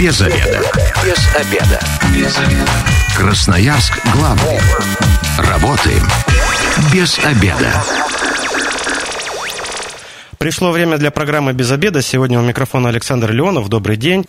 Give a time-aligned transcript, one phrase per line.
[0.00, 0.62] Без обеда.
[1.04, 1.80] Без обеда.
[2.14, 2.70] Без обеда.
[3.14, 4.58] Красноярск главный.
[5.36, 6.08] Работаем
[6.90, 7.70] без обеда.
[10.38, 12.00] Пришло время для программы «Без обеда».
[12.00, 13.68] Сегодня у микрофона Александр Леонов.
[13.68, 14.24] Добрый день.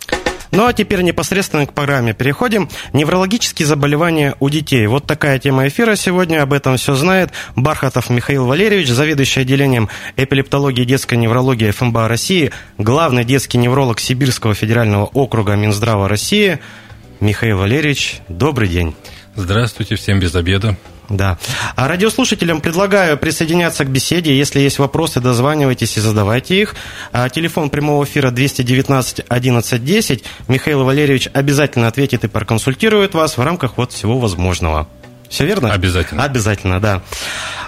[0.52, 2.68] Ну а теперь непосредственно к программе переходим.
[2.92, 4.86] Неврологические заболевания у детей.
[4.86, 6.42] Вот такая тема эфира сегодня.
[6.42, 12.52] Об этом все знает Бархатов Михаил Валерьевич, заведующий отделением эпилептологии и детской неврологии ФМБА России,
[12.76, 16.58] главный детский невролог Сибирского федерального округа Минздрава России.
[17.20, 18.94] Михаил Валерьевич, добрый день.
[19.34, 20.76] Здравствуйте, всем без обеда.
[21.08, 21.38] Да.
[21.76, 24.36] А радиослушателям предлагаю присоединяться к беседе.
[24.36, 26.74] Если есть вопросы, дозванивайтесь и задавайте их.
[27.12, 30.24] А телефон прямого эфира 219 11 10.
[30.48, 34.88] Михаил Валерьевич обязательно ответит и проконсультирует вас в рамках вот всего возможного.
[35.32, 35.72] Все верно?
[35.72, 36.24] Обязательно.
[36.24, 37.02] Обязательно, да.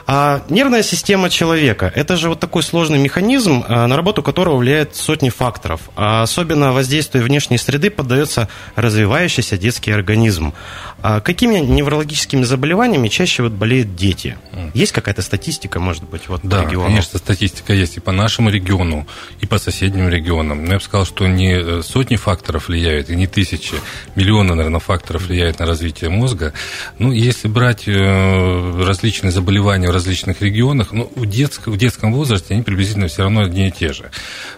[0.06, 4.95] А нервная система человека– это же вот такой сложный механизм, а, на работу которого влияет
[4.95, 5.80] сотни факторов.
[5.96, 10.52] А особенно воздействию внешней среды поддается развивающийся детский организм.
[11.01, 14.37] А какими неврологическими заболеваниями чаще вот болеют дети?
[14.74, 16.88] Есть какая-то статистика, может быть, вот да, по региону?
[16.88, 19.07] конечно, статистика есть и по нашему региону,
[19.40, 20.65] и по соседним регионам.
[20.65, 23.74] Но я бы сказал, что не э, сотни факторов влияют, и не тысячи,
[24.16, 26.52] миллионы, наверное, факторов влияют на развитие мозга.
[26.98, 32.52] Ну, если брать э, различные заболевания в различных регионах, ну, в, детск, в детском возрасте
[32.52, 34.10] они приблизительно все равно одни и те же.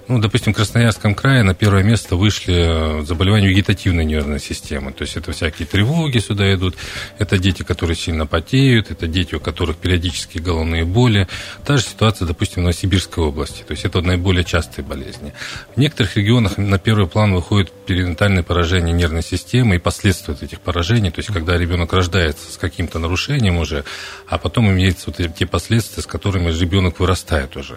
[0.08, 4.92] Ну, допустим, в Красноярском крае на первое место вышли э, заболевания вегетативной нервной системы.
[4.92, 6.74] То есть это всякие тревоги сюда идут,
[7.18, 11.28] это дети, которые сильно потеют, это дети, у которых периодически головные боли.
[11.64, 13.62] Та же ситуация, допустим, в Новосибирской области.
[13.62, 15.34] То есть это наиболее частые болезни.
[15.74, 21.10] В некоторых регионах на первый план выходит перинатальное поражение нервной системы и последствия этих поражений.
[21.10, 23.84] То есть когда ребенок рождается с каким-то нарушением уже,
[24.28, 27.74] а потом имеются вот те последствия, с которыми ребенок вырастает уже.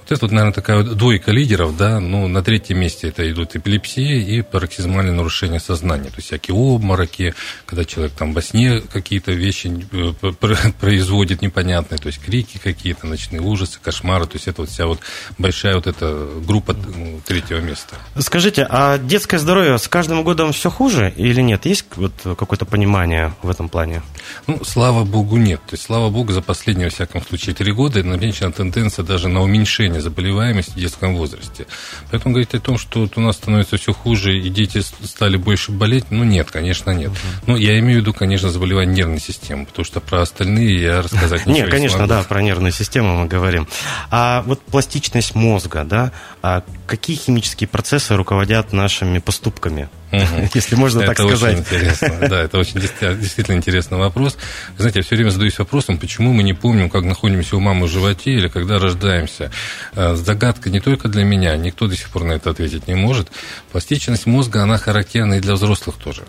[0.00, 4.16] Вот это вот, наверное, такая двойка лидеров да, ну, на третьем месте это идут эпилепсия
[4.16, 7.34] и пароксизмальное нарушение сознания, то есть всякие обмороки,
[7.66, 13.40] когда человек там во сне какие-то вещи э, производит непонятные, то есть крики какие-то, ночные
[13.40, 15.00] ужасы, кошмары, то есть это вот вся вот
[15.38, 17.96] большая вот эта группа ну, третьего места.
[18.18, 21.66] Скажите, а детское здоровье с каждым годом все хуже или нет?
[21.66, 24.02] Есть вот какое-то понимание в этом плане?
[24.46, 25.60] Ну, слава богу, нет.
[25.66, 29.42] То есть, слава богу, за последние, во всяком случае, три года намечена тенденция даже на
[29.42, 31.66] уменьшение заболеваемости в детском возрасте.
[32.10, 35.72] Поэтому говорить о том, что вот у нас становится все хуже и дети стали больше
[35.72, 37.10] болеть, ну нет, конечно, нет.
[37.46, 41.40] Ну, я имею в виду, конечно, заболевание нервной системы, потому что про остальные я рассказать
[41.46, 43.68] ничего Нет, конечно, да, про нервную систему мы говорим.
[44.10, 46.12] А вот пластичность мозга, да,
[46.42, 49.88] а какие химические процессы руководят нашими поступками?
[50.54, 51.60] если можно так сказать.
[51.60, 52.28] Очень интересно.
[52.28, 54.36] Да, это очень действительно интересный вопрос.
[54.76, 57.90] Знаете, я все время задаюсь вопросом, почему мы не помним, как находимся у мамы в
[57.90, 59.52] животе или когда рождаемся.
[59.94, 63.30] А, загадка не только для меня, никто до сих пор на это ответить не может.
[63.70, 66.22] Пластичность мозга, она характерна и для взрослых тоже.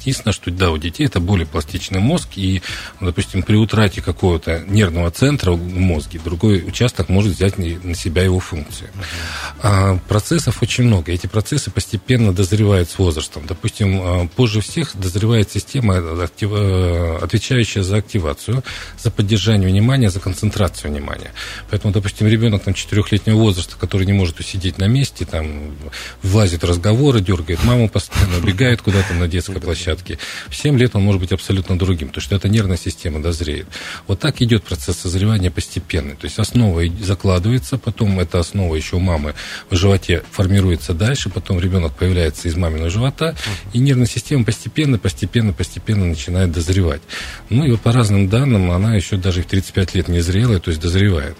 [0.00, 2.62] Единственное, что да, у детей это более пластичный мозг, и,
[3.00, 8.40] допустим, при утрате какого-то нервного центра в мозге другой участок может взять на себя его
[8.40, 8.88] функцию.
[9.62, 11.12] А процессов очень много.
[11.12, 13.46] Эти процессы постепенно дозревают с возрастом возрастом.
[13.46, 18.62] Допустим, э, позже всех дозревает система, э, отвечающая за активацию,
[18.98, 21.32] за поддержание внимания, за концентрацию внимания.
[21.70, 25.74] Поэтому, допустим, ребенок там, четырехлетнего возраста, который не может усидеть на месте, там,
[26.22, 30.18] влазит в разговоры, дергает маму постоянно, убегает куда-то на детской площадке.
[30.48, 33.66] В 7 лет он может быть абсолютно другим, потому что эта нервная система дозреет.
[34.06, 36.16] Вот так идет процесс созревания постепенный.
[36.16, 39.34] То есть основа закладывается, потом эта основа еще у мамы
[39.70, 43.34] в животе формируется дальше, потом ребенок появляется из маминого живота, живота,
[43.72, 47.02] и нервная система постепенно, постепенно, постепенно начинает дозревать.
[47.50, 50.70] Ну и вот по разным данным она еще даже в 35 лет не зрелая, то
[50.70, 51.36] есть дозревает.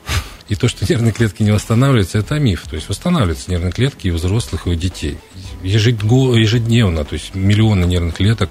[0.48, 2.64] И то, что нервные клетки не восстанавливаются, это миф.
[2.68, 5.18] То есть восстанавливаются нервные клетки и у взрослых, и у детей.
[5.62, 8.50] Ежедневно, то есть миллионы нервных клеток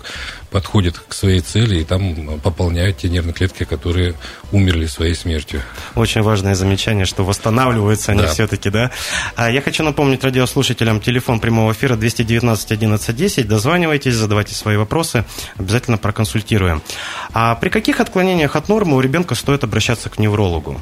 [0.52, 4.16] подходят к своей цели и там пополняют те нервные клетки, которые
[4.52, 5.62] умерли своей смертью.
[5.96, 8.28] Очень важное замечание, что восстанавливаются они да.
[8.28, 8.92] все-таки, да?
[9.36, 13.48] А я хочу напомнить радиослушателям телефон прямого эфира 219 11 10.
[13.48, 15.26] Дозванивайтесь, задавайте свои вопросы,
[15.58, 16.82] обязательно проконсультируем.
[17.34, 20.82] А при каких отклонениях от нормы у ребенка стоит обращаться к неврологу?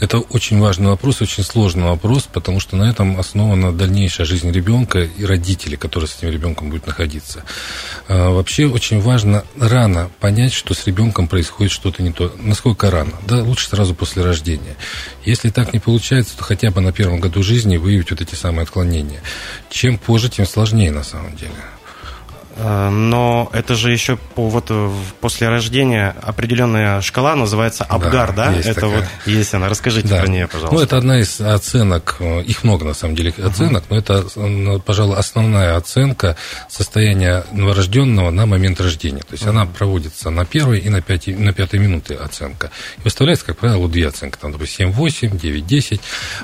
[0.00, 5.00] Это очень важный вопрос, очень сложный вопрос, потому что на этом основана дальнейшая жизнь ребенка
[5.00, 7.44] и родителей, которые с этим ребенком будут находиться.
[8.08, 12.34] А, вообще очень важно рано понять, что с ребенком происходит что-то не то.
[12.38, 13.12] Насколько рано?
[13.26, 14.76] Да, лучше сразу после рождения.
[15.24, 18.62] Если так не получается, то хотя бы на первом году жизни выявить вот эти самые
[18.62, 19.20] отклонения.
[19.68, 21.52] Чем позже, тем сложнее на самом деле.
[22.60, 24.70] Э, но это же еще вот
[25.20, 28.50] после рождения определенная шкала называется Абгар, да?
[28.50, 28.56] да?
[28.56, 29.00] Есть это такая.
[29.00, 29.68] вот есть она.
[29.68, 30.20] Расскажите да.
[30.20, 30.76] про нее, пожалуйста.
[30.76, 34.30] Ну, это одна из оценок, их много на самом деле оценок, uh-huh.
[34.36, 36.36] но это, пожалуй, основная оценка
[36.68, 39.20] состояния новорожденного на момент рождения.
[39.20, 39.50] То есть uh-huh.
[39.50, 42.70] она проводится на первой и на пятой, на пятой минуты оценка.
[42.98, 46.00] И выставляется, как правило, две оценки, там, допустим, 7-8, 9-10.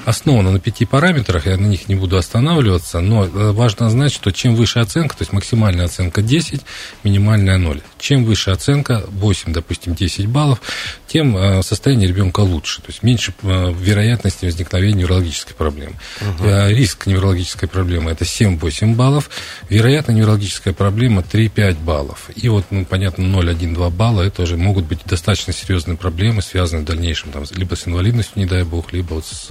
[0.06, 4.30] Основана на пяти параметрах, я на них не буду останавливаться, но э, важно знать, что
[4.32, 6.62] чем выше оценка, то есть максимальная оценка 10,
[7.04, 7.80] минимальная 0.
[7.98, 10.60] Чем выше оценка, 8, допустим, 10 баллов,
[11.06, 15.94] тем э, состояние ребенка лучше, то есть меньше э, вероятности возникновения неврологической проблемы.
[16.20, 16.44] Угу.
[16.68, 19.30] Риск неврологической проблемы это 7-8 баллов,
[19.68, 22.30] вероятно неврологическая проблема 3-5 баллов.
[22.34, 26.86] И вот, ну, понятно, 0-1-2 балла это уже могут быть достаточно серьезные проблемы, связанные в
[26.86, 29.50] дальнейшем там, либо с инвалидностью, не дай бог, либо вот с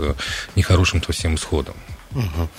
[0.55, 1.75] нехорошим совсем исходом.
[2.11, 2.49] Угу.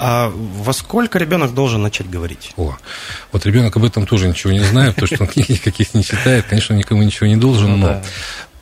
[0.00, 2.52] А во сколько ребенок должен начать говорить?
[2.56, 2.76] О,
[3.32, 6.46] вот ребенок об этом тоже ничего не знает, потому что он книг никаких не читает,
[6.48, 8.02] конечно, никому ничего не должен, ну, но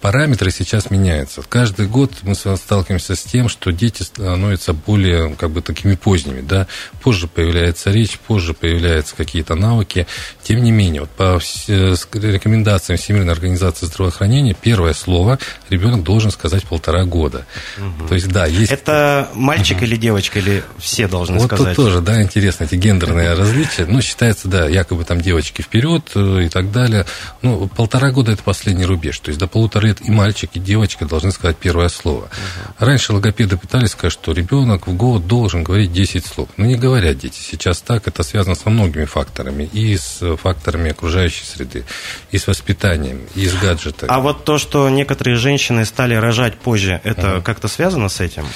[0.00, 1.42] параметры сейчас меняются.
[1.48, 6.66] Каждый год мы сталкиваемся с тем, что дети становятся более как бы такими поздними, да,
[7.02, 10.06] позже появляется речь, позже появляются какие-то навыки.
[10.42, 15.38] Тем не менее, вот по рекомендациям Всемирной организации здравоохранения первое слово
[15.70, 17.46] ребенок должен сказать полтора года.
[17.78, 18.08] Угу.
[18.08, 18.72] То есть, да, есть...
[18.72, 19.86] Это мальчик угу.
[19.86, 21.76] или девочка, или все должны вот сказать?
[21.76, 23.86] Вот тоже, да, интересно, эти гендерные различия.
[23.86, 27.06] Ну, считается, да, якобы там девочки вперед э, и так далее.
[27.42, 29.18] Ну, полтора года это последний рубеж.
[29.18, 32.24] То есть до полутора лет и мальчик, и девочка должны сказать первое слово.
[32.24, 32.86] Угу.
[32.86, 36.48] Раньше логопеды пытались сказать, что ребенок в год должен говорить 10 слов.
[36.56, 37.38] Но не говорят дети.
[37.38, 38.06] Сейчас так.
[38.08, 39.64] Это связано со многими факторами.
[39.72, 41.84] И с факторами окружающей среды,
[42.30, 44.10] и с воспитанием, и с гаджетами.
[44.10, 47.42] А вот то, что некоторые женщины стали рожать позже, это угу.
[47.42, 48.46] как-то связано с этим?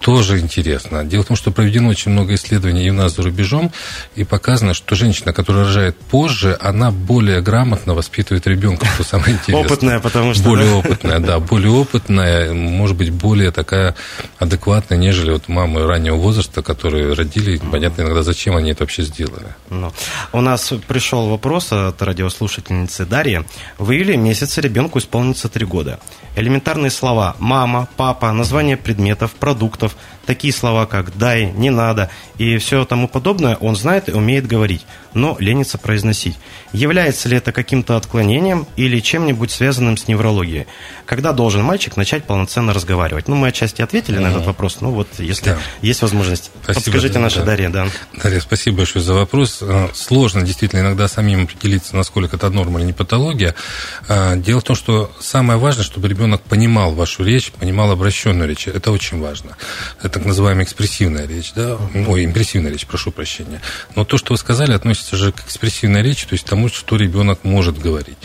[0.00, 1.04] Тоже интересно.
[1.04, 3.70] Дело в том, что проведено очень много исследований и у нас за рубежом,
[4.16, 9.66] и показано, что женщина, которая рожает позже, она более грамотно воспитывает ребенка, что самое интересное.
[9.66, 10.42] Опытная, потому что...
[10.42, 13.94] Более опытная, да, более опытная, может быть, более такая
[14.38, 19.54] адекватная, нежели вот мамы раннего возраста, которые родили, понятно иногда, зачем они это вообще сделали.
[19.68, 19.92] Ну,
[20.32, 23.42] у нас пришел вопрос от радиослушательницы Дарьи.
[23.78, 26.00] В июле месяце ребенку исполнится три года.
[26.36, 29.89] Элементарные слова «мама», «папа», название предметов, продуктов,
[30.26, 34.86] такие слова, как «дай», «не надо» и все тому подобное он знает и умеет говорить,
[35.14, 36.36] но ленится произносить.
[36.72, 40.66] Является ли это каким-то отклонением или чем-нибудь связанным с неврологией?
[41.06, 43.28] Когда должен мальчик начать полноценно разговаривать?
[43.28, 44.20] Ну, мы отчасти ответили mm-hmm.
[44.20, 45.58] на этот вопрос, ну вот если да.
[45.82, 46.50] есть возможность.
[46.62, 47.46] Спасибо, Подскажите да, наша да.
[47.46, 47.86] Дарья, да.
[48.22, 49.58] Дарья, спасибо большое за вопрос.
[49.60, 53.54] Э, сложно действительно иногда самим определиться, насколько это норма или не патология.
[54.08, 58.68] Э, дело в том, что самое важное, чтобы ребенок понимал вашу речь, понимал обращенную речь.
[58.68, 59.56] Это очень важно.
[59.98, 63.60] Это так называемая экспрессивная речь, да, ой, импрессивная речь, прошу прощения.
[63.96, 67.44] Но то, что вы сказали, относится же к экспрессивной речи, то есть тому, что ребенок
[67.44, 68.16] может говорить.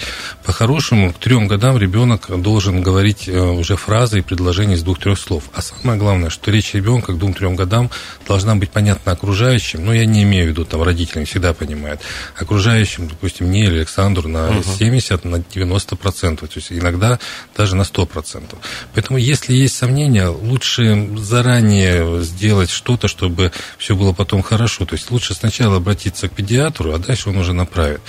[0.43, 5.43] По-хорошему, к трем годам ребенок должен говорить э, уже фразы и предложения из двух-трех слов.
[5.53, 7.89] А самое главное, что речь ребенка к двум-трем годам
[8.27, 12.01] должна быть понятна окружающим, но я не имею в виду там родителям, всегда понимают,
[12.37, 14.63] окружающим, допустим, мне или Александру на угу.
[14.77, 17.19] 70, на 90 процентов, то есть иногда
[17.55, 18.59] даже на 100 процентов.
[18.93, 24.85] Поэтому, если есть сомнения, лучше заранее сделать что-то, чтобы все было потом хорошо.
[24.85, 26.64] То есть лучше сначала обратиться к педиатру,
[26.95, 28.01] а дальше он уже направит.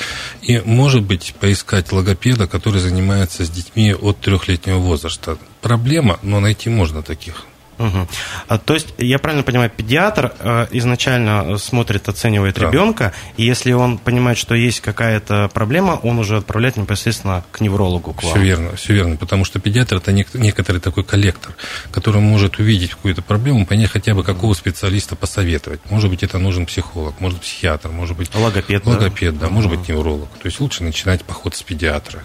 [0.42, 5.38] И, может быть, поискать логопеда, который занимается с детьми от трехлетнего возраста.
[5.60, 7.44] Проблема, но найти можно таких.
[7.78, 8.08] Угу.
[8.48, 12.66] А, то есть, я правильно понимаю, педиатр э, изначально смотрит, оценивает да.
[12.66, 18.12] ребенка, и если он понимает, что есть какая-то проблема, он уже отправляет непосредственно к неврологу.
[18.14, 18.32] К вам.
[18.32, 21.54] Все верно, все верно, потому что педиатр это некоторый такой коллектор,
[21.90, 25.80] который может увидеть какую-то проблему, понять хотя бы какого специалиста посоветовать.
[25.90, 29.88] Может быть, это нужен психолог, может психиатр, может быть логопед, логопед, да, да может быть
[29.88, 30.28] невролог.
[30.40, 32.22] То есть лучше начинать поход с педиатра.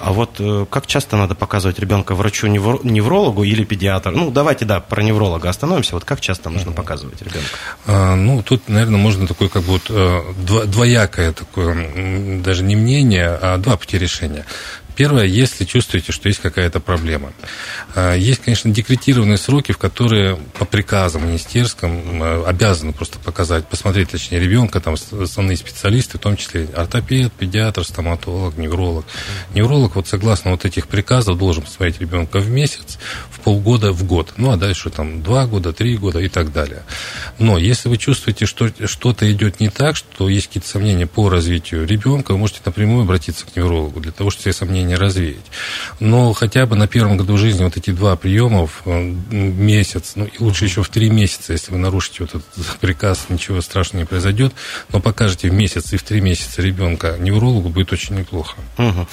[0.00, 4.12] А вот э, как часто надо показывать ребенка врачу-неврологу или педиатру?
[4.12, 5.94] Ну, давайте, да, про невролога остановимся.
[5.94, 7.48] Вот как часто нужно показывать ребенка?
[7.86, 10.22] А, ну, тут, наверное, можно такое как бы вот э,
[10.66, 14.46] двоякое такое, даже не мнение, а два пути решения.
[14.96, 17.32] Первое, если чувствуете, что есть какая-то проблема.
[17.94, 24.10] А, есть, конечно, декретированные сроки, в которые по приказам министерским а, обязаны просто показать, посмотреть,
[24.10, 29.04] точнее, ребенка, там основные специалисты, в том числе ортопед, педиатр, стоматолог, невролог.
[29.54, 32.98] Невролог, вот согласно вот этих приказов, должен посмотреть ребенка в месяц,
[33.30, 34.34] в полгода в год.
[34.36, 36.82] Ну, а дальше там два года, три года и так далее.
[37.38, 41.86] Но если вы чувствуете, что что-то идет не так, что есть какие-то сомнения по развитию
[41.86, 45.44] ребенка, вы можете напрямую обратиться к неврологу для того, чтобы все сомнения развеять.
[45.98, 50.42] Но хотя бы на первом году жизни вот эти два приема в месяц, ну, и
[50.42, 54.52] лучше еще в три месяца, если вы нарушите вот этот приказ, ничего страшного не произойдет,
[54.92, 58.56] но покажете в месяц и в три месяца ребенка неврологу, будет очень неплохо.
[58.78, 59.06] Угу.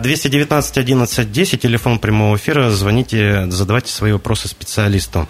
[0.00, 5.28] 219 11 10, телефон прямого эфира, звоните, задавайте свои вопросы специалисту.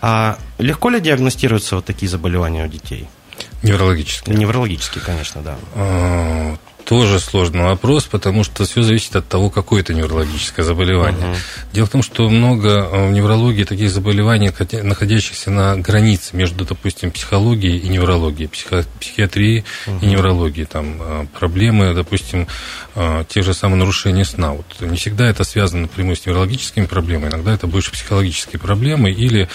[0.00, 3.08] А легко ли диагностируются вот такие заболевания у детей?
[3.62, 4.36] Неврологические.
[4.36, 6.58] Неврологические, конечно, да.
[6.88, 11.32] Тоже сложный вопрос, потому что все зависит от того, какое это неврологическое заболевание.
[11.32, 11.36] Угу.
[11.74, 14.50] Дело в том, что много э, в неврологии таких заболеваний,
[14.82, 19.98] находящихся на границе между, допустим, психологией и неврологией, психо психиатрией угу.
[20.00, 20.64] и неврологией.
[20.64, 22.46] Там э, проблемы, допустим,
[22.94, 24.54] э, те же самые нарушения сна.
[24.54, 29.50] Вот не всегда это связано напрямую с неврологическими проблемами, иногда это больше психологические проблемы или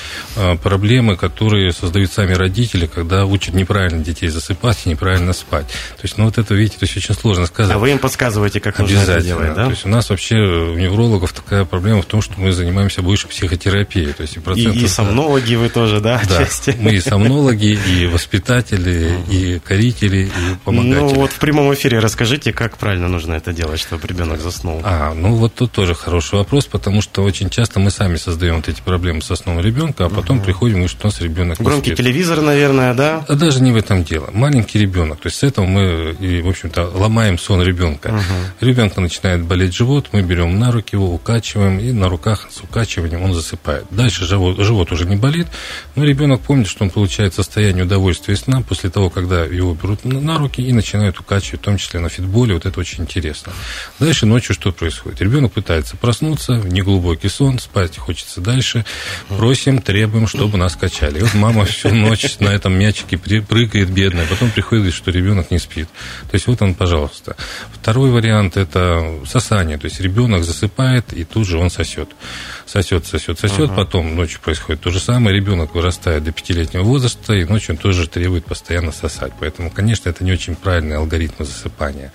[0.61, 5.65] проблемы, которые создают сами родители, когда учат неправильно детей засыпать и неправильно спать.
[5.65, 7.73] То есть, ну вот это, видите, то есть очень сложно сказать.
[7.73, 9.65] А вы им подсказываете, как нужно это делать, да?
[9.65, 13.27] То есть у нас вообще у неврологов такая проблема в том, что мы занимаемся больше
[13.27, 14.13] психотерапией.
[14.13, 16.37] То есть и, и сомнологи вы тоже, да, да.
[16.37, 16.75] Отчасти?
[16.79, 20.99] Мы и сомнологи, и воспитатели, и корители, и помогатели.
[20.99, 24.81] Ну вот в прямом эфире расскажите, как правильно нужно это делать, чтобы ребенок заснул.
[24.83, 28.67] А, ну вот тут тоже хороший вопрос, потому что очень часто мы сами создаем вот
[28.67, 30.45] эти проблемы со сном ребенка, а потом угу.
[30.45, 31.97] приходим и что у нас ребенок Громкий спит.
[31.97, 33.25] телевизор, наверное, да?
[33.27, 34.29] А даже не в этом дело.
[34.33, 35.19] Маленький ребенок.
[35.21, 38.07] То есть с этого мы, и, в общем-то, ломаем сон ребенка.
[38.07, 38.65] Угу.
[38.65, 43.21] Ребенка начинает болеть живот, мы берем на руки его, укачиваем, и на руках с укачиванием
[43.21, 43.85] он засыпает.
[43.89, 45.47] Дальше живот, живот уже не болит,
[45.95, 50.37] но ребенок помнит, что он получает состояние удовольствия сна после того, когда его берут на
[50.37, 52.53] руки и начинают укачивать, в том числе на фитболе.
[52.53, 53.51] Вот это очень интересно.
[53.99, 55.21] Дальше ночью что происходит?
[55.21, 58.85] Ребенок пытается проснуться, неглубокий сон, спать хочется дальше.
[59.27, 61.19] Просим, требуем, чтобы нас качали.
[61.19, 65.59] И вот мама всю ночь на этом мячике прыгает бедная, потом приходит, что ребенок не
[65.59, 65.89] спит.
[66.31, 67.35] То есть вот он, пожалуйста, пожалуйста.
[67.73, 69.77] Второй вариант– это сосание.
[69.77, 72.09] То есть ребенок засыпает, и тут же он сосет.
[72.65, 73.71] Сосет, сосет, сосет.
[73.71, 73.75] Ага.
[73.75, 75.35] Потом ночью происходит то же самое.
[75.35, 79.33] Ребенок вырастает до пятилетнего возраста, и ночью он тоже требует постоянно сосать.
[79.39, 82.11] Поэтому, конечно, это не очень правильный алгоритм засыпания.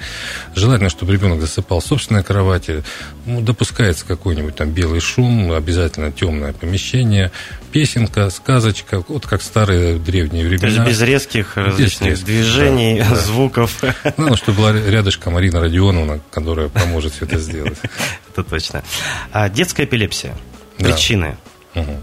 [0.55, 2.83] Желательно, чтобы ребенок засыпал в собственной кровати.
[3.27, 7.31] Ну, допускается какой-нибудь там белый шум, обязательно темное помещение,
[7.69, 10.61] песенка, сказочка, вот как старые древние времена.
[10.61, 13.83] То есть без резких различных без резких, движений, да, звуков.
[14.17, 17.79] Ну, чтобы была рядышком Марина Родионовна, которая поможет все это сделать.
[18.33, 18.83] Это точно.
[19.33, 20.35] А детская эпилепсия.
[20.79, 21.37] Причины.
[21.75, 22.03] Угу.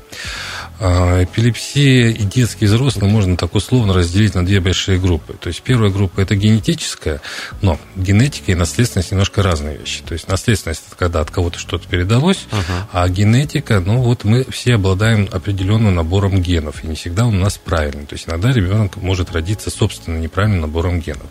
[0.80, 5.34] А, эпилепсия и детский и взрослый можно так условно разделить на две большие группы.
[5.40, 7.22] То есть первая группа это генетическая,
[7.62, 10.02] но генетика и наследственность немножко разные вещи.
[10.06, 12.84] То есть наследственность это когда от кого-то что-то передалось, uh-huh.
[12.92, 17.40] а генетика, ну вот мы все обладаем определенным набором генов, и не всегда он у
[17.40, 18.06] нас правильный.
[18.06, 21.28] То есть иногда ребенок может родиться собственно неправильным набором генов.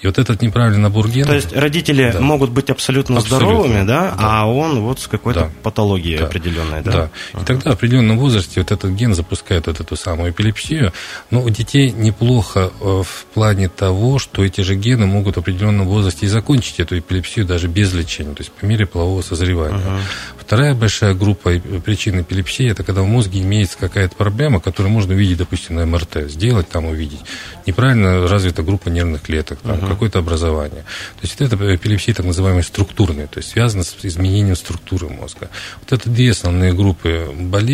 [0.00, 1.28] И вот этот неправильный набор генов...
[1.28, 2.20] То есть родители да.
[2.20, 5.50] могут быть абсолютно, абсолютно здоровыми, да, да, а он вот с какой-то да.
[5.62, 6.26] патологией да.
[6.26, 7.10] определенной, да?
[7.32, 7.40] Да.
[7.40, 10.92] И тогда определенном возрасте вот это этот ген запускает вот эту самую эпилепсию.
[11.30, 15.86] Но у детей неплохо э, в плане того, что эти же гены могут в определенном
[15.86, 19.78] возрасте и закончить эту эпилепсию даже без лечения, то есть по мере полового созревания.
[19.78, 20.00] Uh-huh.
[20.38, 25.38] Вторая большая группа причин эпилепсии– это когда в мозге имеется какая-то проблема, которую можно увидеть,
[25.38, 27.20] допустим, на МРТ, сделать там, увидеть.
[27.66, 29.88] Неправильно развита группа нервных клеток, там, uh-huh.
[29.88, 30.82] какое-то образование.
[31.20, 35.50] То есть это эпилепсия так называемая структурная, то есть связана с изменением структуры мозга.
[35.80, 37.65] Вот это две основные группы болезней,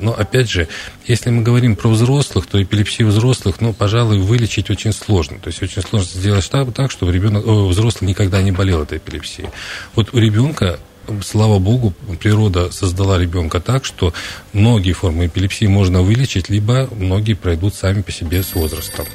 [0.00, 0.68] но опять же,
[1.06, 5.38] если мы говорим про взрослых, то эпилепсию взрослых, ну, пожалуй, вылечить очень сложно.
[5.38, 9.48] То есть очень сложно сделать так, чтобы ребенок, о, взрослый никогда не болел этой эпилепсией.
[9.94, 10.78] Вот у ребенка
[11.24, 14.12] слава богу, природа создала ребенка так, что
[14.52, 19.06] многие формы эпилепсии можно вылечить, либо многие пройдут сами по себе с возрастом.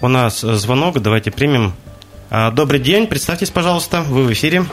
[0.00, 1.74] У нас звонок, давайте примем.
[2.30, 4.64] А, добрый день, представьтесь, пожалуйста, вы в эфире.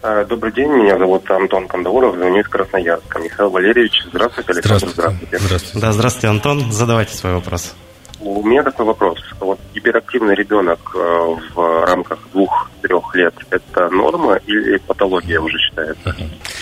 [0.00, 3.18] А, добрый день, меня зовут Антон Кандауров, звоню из Красноярска.
[3.18, 5.38] Михаил Валерьевич, здравствуйте, Александр, здравствуйте.
[5.38, 5.80] Здравствуйте.
[5.80, 7.74] Да, здравствуйте, Антон, задавайте свой вопрос.
[8.20, 9.18] У меня такой вопрос.
[9.40, 16.14] Вот гиперактивный ребенок э, в рамках двух-трех лет– это норма или патология уже считается?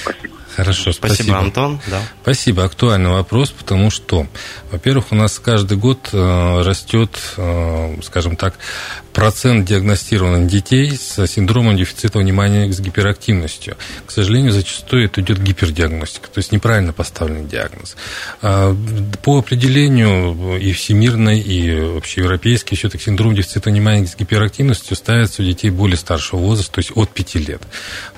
[0.02, 0.34] Спасибо.
[0.56, 1.14] Хорошо, спасибо.
[1.14, 1.80] Спасибо, Антон.
[1.86, 2.00] Да.
[2.22, 2.64] Спасибо.
[2.64, 4.26] Актуальный вопрос, потому что,
[4.70, 8.54] во-первых, у нас каждый год э, растет, э, скажем так,
[9.12, 13.76] процент диагностированных детей с синдромом дефицита внимания с гиперактивностью.
[14.06, 17.96] К сожалению, зачастую это идет гипердиагностика, то есть неправильно поставленный диагноз.
[18.42, 18.76] А,
[19.22, 25.70] по определению и всемирной, и общеевропейский, все-таки синдром дефицита внимания с гиперактивностью ставится у детей
[25.70, 27.62] более старшего возраста, то есть от 5 лет.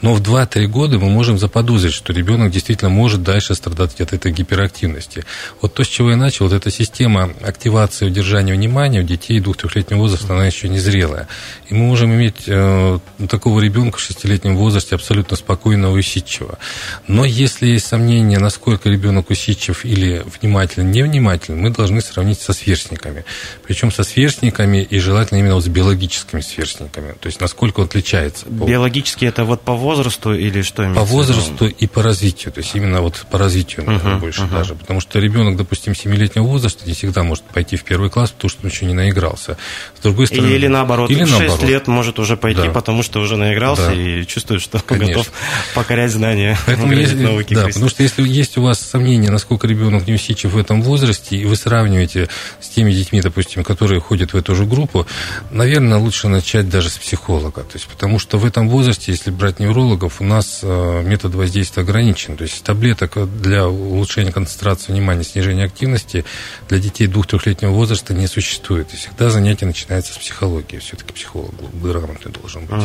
[0.02, 4.12] Но в 2-3 года мы можем заподозрить, что ребенок ребенок действительно может дальше страдать от
[4.12, 5.25] этой гиперактивности.
[5.62, 9.40] Вот то, с чего я начал, вот эта система активации и удержания внимания у детей
[9.40, 11.26] двух-трехлетнего возраста, она еще не зрелая.
[11.68, 16.58] И мы можем иметь э, такого ребенка в шестилетнем возрасте абсолютно спокойного и усидчивого.
[17.06, 23.25] Но если есть сомнения, насколько ребенок усидчив или внимателен, невнимателен, мы должны сравнить со сверстниками.
[23.66, 27.14] Причем со сверстниками и желательно именно с биологическими сверстниками.
[27.20, 28.47] То есть насколько он отличается.
[28.49, 30.92] Биологически это вот по возрасту или что?
[30.94, 32.17] По возрасту и по развитию.
[32.50, 34.50] То есть именно вот по развитию uh-huh, больше uh-huh.
[34.50, 34.75] даже.
[34.75, 38.60] Потому что ребенок, допустим, 7-летнего возраста не всегда может пойти в первый класс, потому что
[38.62, 39.56] он еще не наигрался.
[39.98, 40.48] С другой стороны...
[40.48, 41.62] Или наоборот, или 6 наоборот.
[41.62, 42.70] лет может уже пойти, да.
[42.70, 43.94] потому что уже наигрался да.
[43.94, 45.14] и чувствует, что Конечно.
[45.14, 45.32] готов
[45.75, 46.58] покорять знания.
[46.66, 50.82] Поэтому есть, да, потому что если есть у вас сомнения, насколько ребенок неусидчив в этом
[50.82, 52.28] возрасте, и вы сравниваете
[52.60, 55.06] с теми детьми, допустим, которые ходят в эту же группу,
[55.50, 57.62] наверное, лучше начать даже с психолога.
[57.62, 61.82] То есть, потому что в этом возрасте, если брать неврологов, у нас э, метод воздействия
[61.82, 62.07] ограничен.
[62.36, 66.24] То есть таблеток для улучшения концентрации внимания, снижения активности
[66.68, 68.92] для детей двух-трехлетнего возраста не существует.
[68.92, 70.78] И всегда занятие начинается с психологии.
[70.78, 72.82] Все-таки психолог грамотный должен быть.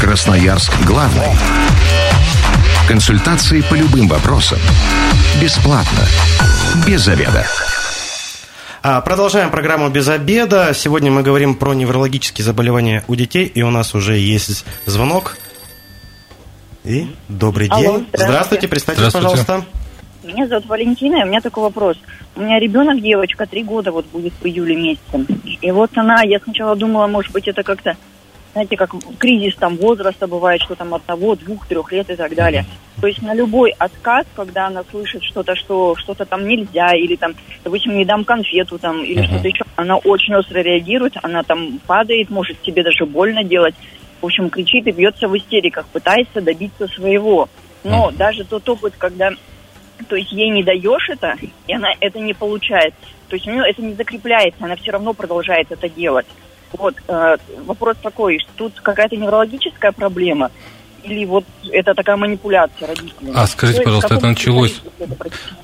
[0.00, 1.26] Красноярск главный.
[2.88, 4.58] Консультации по любым вопросам.
[5.40, 6.06] Бесплатно.
[6.86, 7.46] Без заведа.
[8.82, 10.72] А, продолжаем программу «Без обеда».
[10.74, 15.38] Сегодня мы говорим про неврологические заболевания у детей, и у нас уже есть звонок.
[16.84, 18.06] И добрый Алло, день.
[18.12, 19.46] Здравствуйте, здравствуйте представьтесь, здравствуйте.
[19.46, 19.68] пожалуйста.
[20.22, 21.96] Меня зовут Валентина, и у меня такой вопрос.
[22.36, 25.26] У меня ребенок, девочка, три года вот будет в июле месяце.
[25.62, 27.96] И вот она, я сначала думала, может быть, это как-то
[28.52, 32.64] знаете, как кризис там возраста бывает, что там одного, двух, трех лет и так далее.
[33.00, 37.32] То есть на любой отказ, когда она слышит что-то, что что-то там нельзя, или там,
[37.64, 39.26] допустим, не дам конфету там, или uh-huh.
[39.26, 43.74] что-то еще, она очень остро реагирует, она там падает, может себе даже больно делать.
[44.24, 47.50] В общем, кричит и бьется в истериках, пытается добиться своего.
[47.82, 48.16] Но uh-huh.
[48.16, 49.32] даже тот опыт, когда
[50.08, 52.94] то есть ей не даешь это, и она это не получает.
[53.28, 56.24] То есть у нее это не закрепляется, она все равно продолжает это делать.
[56.72, 60.50] Вот э, вопрос такой, что тут какая-то неврологическая проблема,
[61.04, 63.32] или вот это такая манипуляция родителей.
[63.34, 64.80] А скажите, То пожалуйста, это началось...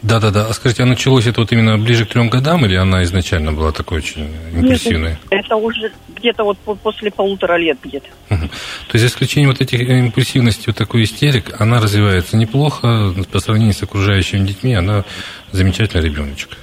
[0.02, 3.52] Да-да-да, а скажите, а началось это вот именно ближе к трем годам, или она изначально
[3.52, 5.10] была такой очень импульсивной?
[5.10, 8.08] Нет, это уже где-то вот после полутора лет где-то.
[8.30, 8.48] Угу.
[8.48, 13.74] То есть, за исключением вот этих импульсивности, вот такой истерик, она развивается неплохо, по сравнению
[13.74, 15.04] с окружающими детьми, она
[15.52, 16.56] замечательный ребеночек.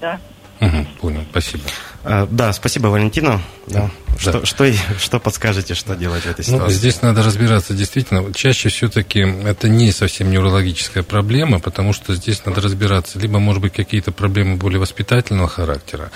[0.00, 0.18] Да.
[0.60, 1.64] Угу, понял, спасибо.
[2.04, 3.40] А, да, спасибо, Валентина.
[3.66, 3.90] Да.
[4.18, 4.46] Что, да.
[4.46, 6.74] что, что подскажете, что делать в этой ну, ситуации?
[6.74, 7.74] Ну, здесь надо разбираться.
[7.74, 13.18] Действительно, чаще все-таки это не совсем неврологическая проблема, потому что здесь надо разбираться.
[13.18, 16.10] Либо, может быть, какие-то проблемы более воспитательного характера,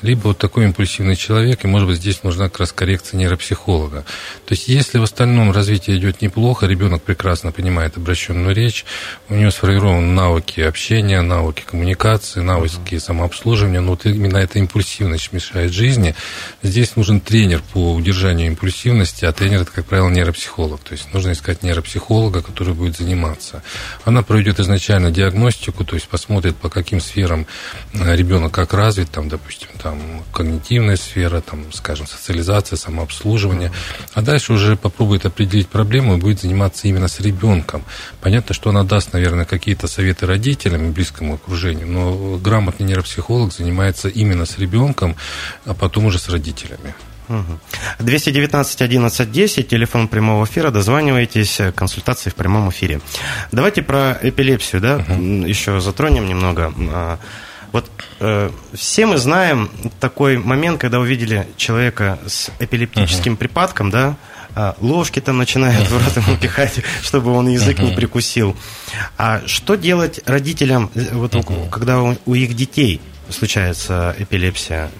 [0.00, 4.04] либо вот такой импульсивный человек, и, может быть, здесь нужна как раз коррекция нейропсихолога.
[4.46, 8.84] То есть, если в остальном развитие идет неплохо, ребенок прекрасно понимает обращенную речь,
[9.28, 15.72] у него сформированы навыки общения, навыки коммуникации, навыки самообслуживания, но вот именно эта импульсивность мешает
[15.72, 16.14] жизни,
[16.62, 20.80] здесь нужен тренер по удержанию импульсивности, а тренер это, как правило, нейропсихолог.
[20.80, 23.62] То есть нужно искать нейропсихолога, который будет заниматься.
[24.04, 27.46] Она проведет изначально диагностику, то есть посмотрит, по каким сферам
[27.92, 30.00] э, ребенок как развит, там, допустим, там
[30.32, 33.72] когнитивная сфера, там, скажем, социализация, самообслуживание.
[34.14, 37.84] А дальше уже попробует определить проблему и будет заниматься именно с ребенком.
[38.20, 44.08] Понятно, что она даст, наверное, какие-то советы родителям и близкому окружению, но грамотный нейропсихолог занимается
[44.08, 45.16] именно с ребенком,
[45.64, 46.94] а потом уже с родителями.
[47.98, 53.00] 219 11 10, телефон прямого эфира, дозванивайтесь, консультации в прямом эфире.
[53.52, 55.22] Давайте про эпилепсию, да, угу.
[55.46, 56.72] еще затронем немного.
[56.90, 57.18] А,
[57.72, 64.16] вот э, все мы знаем такой момент, когда увидели человека с эпилептическим uh припадком, да,
[64.54, 68.54] а, ложки там начинают в рот ему пихать, чтобы он язык не прикусил.
[69.16, 71.34] А что делать родителям, э, вот,
[71.70, 74.90] когда у, у их детей случается эпилепсия.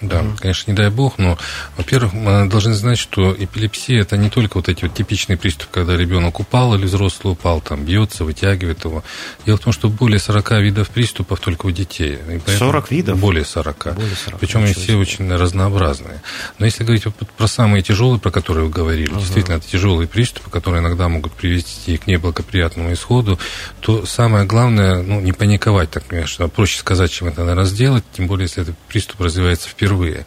[0.00, 1.38] Да, конечно, не дай бог, но,
[1.76, 5.96] во-первых, мы должны знать, что эпилепсия это не только вот эти вот типичные приступы, когда
[5.96, 9.04] ребенок упал или взрослый упал, там бьется, вытягивает его.
[9.46, 12.18] Дело в том, что более 40 видов приступов только у детей.
[12.46, 13.18] 40 видов?
[13.18, 13.94] Более 40.
[13.94, 14.40] Более 40.
[14.40, 16.22] Причем они все очень разнообразные.
[16.58, 17.04] Но если говорить
[17.36, 21.32] про самые тяжелые, про которые вы говорили, uh действительно, это тяжелые приступы, которые иногда могут
[21.32, 23.38] привести к неблагоприятному исходу,
[23.80, 28.44] то самое главное, ну, не паниковать, так, конечно, проще сказать, чем это разделать, тем более,
[28.44, 30.24] если этот приступ развивается впервые.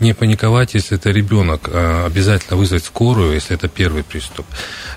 [0.00, 4.46] Не паниковать, если это ребенок, а обязательно вызвать скорую, если это первый приступ.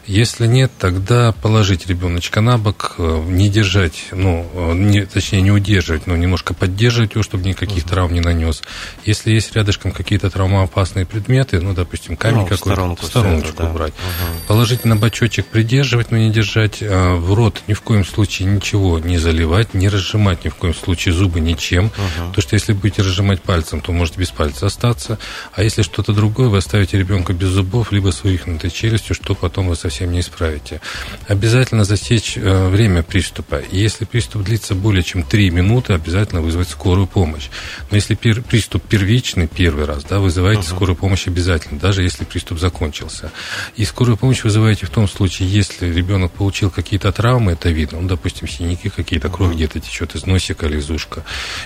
[0.05, 5.51] Если нет, тогда положить ребеночка на бок, э, не держать, ну, э, не, точнее, не
[5.51, 7.89] удерживать, но немножко поддерживать его, чтобы никаких угу.
[7.89, 8.63] травм не нанес.
[9.05, 13.69] Если есть рядышком какие-то травмоопасные предметы, ну, допустим, камень ну, какой-то, сторонку, стороночку это, да.
[13.69, 13.93] убрать.
[13.93, 14.47] Угу.
[14.47, 16.77] Положить на бочочек, придерживать, но не держать.
[16.81, 20.73] А в рот ни в коем случае ничего не заливать, не разжимать ни в коем
[20.73, 21.85] случае зубы ничем.
[21.85, 22.27] Угу.
[22.27, 25.17] Потому что если будете разжимать пальцем, то может без пальца остаться.
[25.53, 29.67] А если что-то другое, вы оставите ребенка без зубов, либо с вывихнутой челюстью, что потом
[29.67, 30.81] вы совсем не исправите.
[31.27, 33.57] Обязательно засечь э, время приступа.
[33.57, 37.49] И если приступ длится более чем 3 минуты, обязательно вызвать скорую помощь.
[37.91, 40.75] Но если пер, приступ первичный, первый раз, да, вызывайте uh-huh.
[40.75, 43.31] скорую помощь обязательно, даже если приступ закончился.
[43.75, 48.07] И скорую помощь вызываете в том случае, если ребенок получил какие-то травмы, это видно, ну,
[48.07, 49.55] допустим, синяки какие-то, кровь uh-huh.
[49.55, 51.23] где-то течет из носика или из ушка.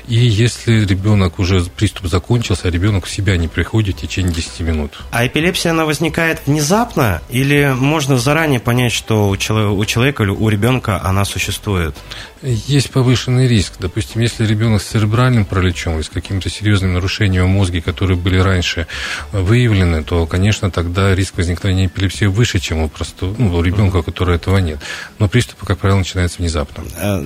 [0.07, 4.59] И если ребенок уже, приступ закончился, а ребенок в себя не приходит в течение 10
[4.61, 4.99] минут.
[5.11, 11.01] А эпилепсия, она возникает внезапно или можно заранее понять, что у человека, или у ребенка
[11.03, 11.95] она существует?
[12.41, 13.73] Есть повышенный риск.
[13.79, 18.87] Допустим, если ребенок с церебральным параличом или с каким-то серьезным нарушением мозга, которые были раньше
[19.31, 24.03] выявлены, то, конечно, тогда риск возникновения эпилепсии выше, чем у, простого, ну, у ребенка, у
[24.03, 24.79] которого этого нет.
[25.19, 26.83] Но приступы, как правило, начинаются внезапно.
[26.97, 27.23] Э,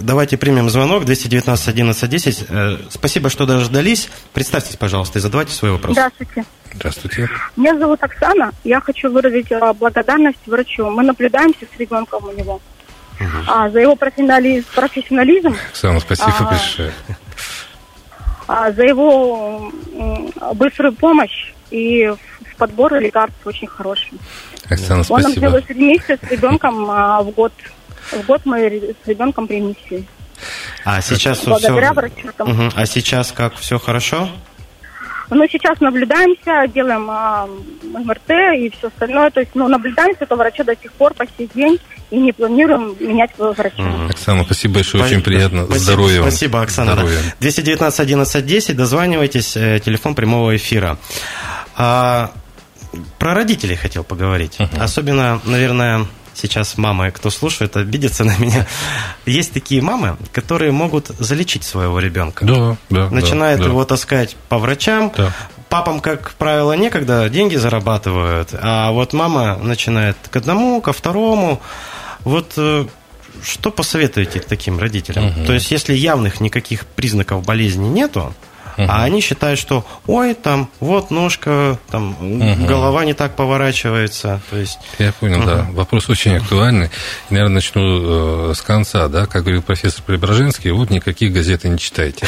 [0.00, 2.90] давайте примем звонок 219 11 10.
[2.90, 4.10] Спасибо, что дождались.
[4.32, 5.92] Представьтесь, пожалуйста, и задавайте свой вопрос.
[5.92, 6.44] Здравствуйте.
[6.74, 7.30] Здравствуйте.
[7.56, 8.50] Меня зовут Оксана.
[8.62, 10.90] Я хочу выразить э, благодарность врачу.
[10.90, 12.60] Мы наблюдаемся с ребенком у него.
[13.18, 13.28] Угу.
[13.46, 14.66] А, за его профессионализм.
[14.74, 16.92] профессионализм Оксана, спасибо а, большое.
[18.46, 19.72] А, за его
[20.54, 24.12] быструю помощь и в подбор лекарств очень хороший.
[24.68, 25.14] Оксана, спасибо.
[25.14, 27.52] Он нам сделал вместе с ребенком а, в год.
[28.12, 30.06] В год мы с ребенком при.
[30.84, 31.94] А сейчас Благодаря все...
[31.94, 32.28] врачу.
[32.38, 32.70] Угу.
[32.74, 34.28] А сейчас как, все хорошо?
[35.30, 37.48] Но сейчас наблюдаемся, делаем а,
[37.82, 39.30] МРТ и все остальное.
[39.30, 42.94] То есть, ну, наблюдаемся это врача до сих пор, по сей день, и не планируем
[43.00, 43.82] менять своего врача.
[43.82, 44.10] Mm.
[44.10, 45.64] Оксана, спасибо большое, очень приятно.
[45.64, 46.30] Спасибо, Здоровья вам.
[46.30, 46.92] Спасибо, Оксана.
[46.92, 47.18] Здоровья.
[47.40, 50.96] 219 11 10, дозванивайтесь, э, телефон прямого эфира.
[51.76, 52.30] А,
[53.18, 54.56] про родителей хотел поговорить.
[54.58, 54.80] Uh-huh.
[54.80, 58.66] Особенно, наверное, сейчас мамы, кто слушает, обидятся на меня.
[59.26, 62.44] Есть такие мамы, которые могут залечить своего ребенка.
[62.44, 63.10] Да, да.
[63.10, 65.12] Начинают да, его таскать по врачам.
[65.16, 65.32] Да.
[65.68, 68.50] Папам, как правило, некогда, деньги зарабатывают.
[68.52, 71.60] А вот мама начинает к одному, ко второму.
[72.22, 72.86] Вот э,
[73.42, 75.26] что посоветуете таким родителям?
[75.26, 75.44] Угу.
[75.46, 78.34] То есть, если явных никаких признаков болезни нету,
[78.76, 78.86] Uh-huh.
[78.88, 82.66] А они считают, что ой, там вот ножка, там uh-huh.
[82.66, 84.40] голова не так поворачивается.
[84.50, 84.78] То есть...
[84.98, 85.46] Я понял, uh-huh.
[85.46, 85.66] да.
[85.72, 86.90] Вопрос очень актуальный.
[87.30, 89.26] Наверное, начну э, с конца, да.
[89.26, 92.26] Как говорил профессор Преображенский, вот никаких газет не читайте.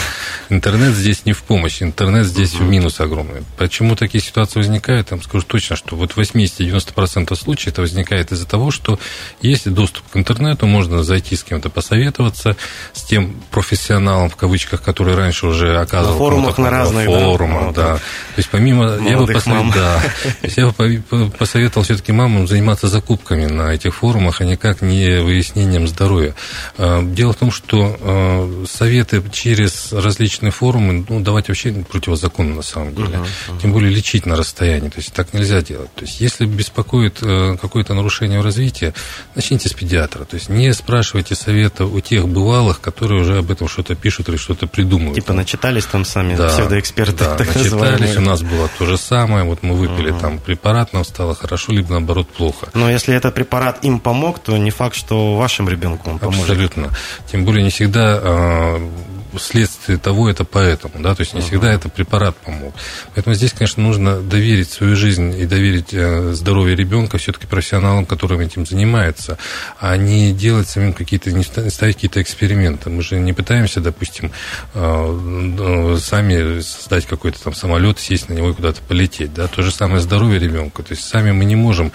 [0.48, 2.64] Интернет здесь не в помощь, интернет здесь uh-huh.
[2.64, 3.42] в минус огромный.
[3.56, 5.10] Почему такие ситуации возникают?
[5.10, 8.98] Я вам скажу точно, что вот 80-90% случаев это возникает из-за того, что
[9.40, 12.56] есть доступ к интернету, можно зайти с кем-то посоветоваться,
[12.92, 17.92] с тем профессионалом, в кавычках, который раньше уже оказывал форумах на разных, форумах, да.
[17.92, 17.94] да.
[17.96, 18.02] То
[18.38, 20.02] есть помимо, я бы, посовет, да,
[20.42, 26.34] я бы посоветовал все-таки мамам заниматься закупками на этих форумах, а никак не выяснением здоровья.
[26.76, 32.62] А, дело в том, что а, советы через различные форумы, ну, давать вообще противозаконно на
[32.62, 33.08] самом деле.
[33.08, 33.62] Uh-huh, uh-huh.
[33.62, 34.88] Тем более лечить на расстоянии.
[34.88, 35.92] То есть так нельзя делать.
[35.94, 38.94] То есть если беспокоит э, какое-то нарушение в развитии,
[39.34, 40.24] начните с педиатра.
[40.24, 44.36] То есть не спрашивайте совета у тех бывалых, которые уже об этом что-то пишут или
[44.36, 45.16] что-то придумывают.
[45.16, 47.24] Типа начитались там сами сами да, псевдоэксперты.
[47.24, 50.20] Да, так начитались, у нас было то же самое, вот мы выпили угу.
[50.20, 52.68] там препарат, нам стало хорошо, либо наоборот плохо.
[52.74, 56.50] Но если этот препарат им помог, то не факт, что вашим ребенку он поможет.
[56.50, 56.90] Абсолютно.
[57.30, 58.90] Тем более не всегда а,
[59.38, 62.74] следствие того это поэтому, да, то есть не всегда это препарат помог.
[63.14, 68.46] Поэтому здесь, конечно, нужно доверить свою жизнь и доверить э, здоровье ребенка все-таки профессионалам, которые
[68.46, 69.38] этим занимаются,
[69.80, 72.90] а не делать самим какие-то, не ставить какие-то эксперименты.
[72.90, 74.32] Мы же не пытаемся, допустим,
[74.74, 79.70] э, сами создать какой-то там самолет, сесть на него и куда-то полететь, да, то же
[79.70, 80.82] самое здоровье ребенка.
[80.82, 81.92] То есть сами мы не можем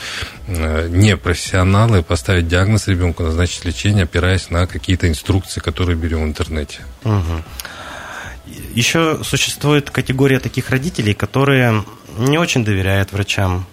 [0.47, 6.25] э, не профессионалы поставить диагноз ребенку, назначить лечение, опираясь на какие-то инструкции, которые берем в
[6.25, 6.79] интернете.
[7.03, 7.43] Угу.
[8.73, 11.83] Еще существует категория таких родителей, которые
[12.17, 13.65] не очень доверяют врачам.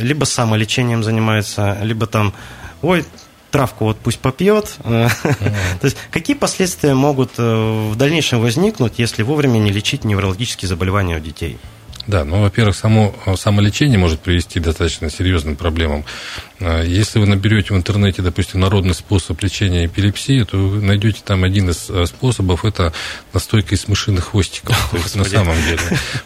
[0.00, 2.34] Либо самолечением занимаются, либо там,
[2.82, 3.04] ой,
[3.50, 4.76] травку вот пусть попьет.
[4.82, 5.10] То
[5.82, 11.20] есть какие последствия могут э, в дальнейшем возникнуть, если вовремя не лечить неврологические заболевания у
[11.20, 11.58] детей?
[12.10, 16.04] Да, ну, во-первых, само самолечение может привести к достаточно серьезным проблемам.
[16.58, 21.44] А, если вы наберете в интернете, допустим, народный способ лечения эпилепсии, то вы найдете там
[21.44, 22.92] один из э, способов, это
[23.32, 24.76] настойка из мышиных хвостиков.
[24.90, 25.80] То есть, на самом деле.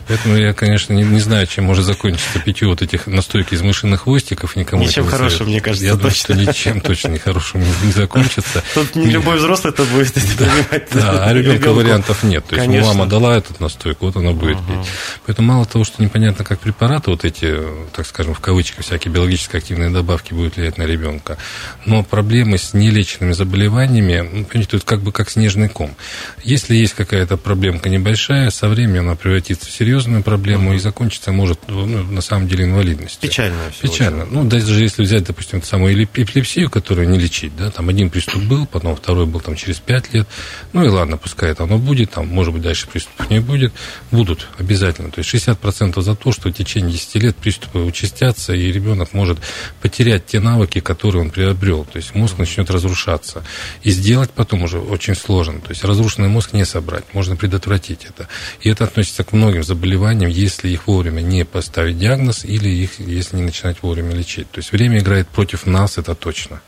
[0.09, 4.05] Поэтому я, конечно, не, не знаю, чем может закончиться питье вот этих настойки из мышиных
[4.05, 4.57] хвостиков.
[4.57, 6.01] Никому ничем хорошим, мне кажется, Я точно.
[6.01, 8.65] думаю, что ничем точно не хорошим не закончится.
[8.73, 10.89] Тут не любой взрослый это будет принимать.
[10.95, 12.47] Да, а ребенка вариантов нет.
[12.47, 14.89] То есть мама дала этот настойку, вот она будет пить.
[15.27, 17.53] Поэтому мало того, что непонятно, как препараты вот эти,
[17.97, 21.37] так скажем, в кавычках, всякие биологически активные добавки будут влиять на ребенка,
[21.85, 25.97] но проблемы с нелеченными заболеваниями, ну, понимаете, тут как бы как снежный ком.
[26.45, 31.59] Если есть какая-то проблемка небольшая, со временем она превратится в серьезную проблему и закончится может
[31.67, 33.29] ну, на самом деле инвалидностью.
[33.29, 33.59] Печально.
[33.81, 34.27] Печально.
[34.27, 38.67] Ну, даже если взять, допустим, самую эпилепсию, которую не лечить, да, там один приступ был,
[38.67, 40.29] потом второй был там через пять лет,
[40.73, 43.73] ну и ладно, пускай это оно будет, там, может быть, дальше приступов не будет,
[44.13, 45.11] будут обязательно.
[45.11, 45.54] То есть 60%
[46.03, 49.39] за то, что в течение 10 лет приступы участятся, и ребенок может
[49.81, 51.85] потерять те навыки, которые он приобрел.
[51.85, 53.45] То есть мозг начнет разрушаться.
[53.83, 55.61] И сделать потом уже очень сложно.
[55.61, 58.29] То есть разрушенный мозг не собрать, можно предотвратить это.
[58.61, 63.37] И это относится к многим заболеваниям, если их вовремя не поставить диагноз или их, если
[63.37, 64.51] не начинать вовремя лечить.
[64.51, 66.61] То есть время играет против нас, это точно.